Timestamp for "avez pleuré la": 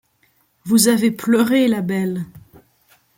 0.87-1.81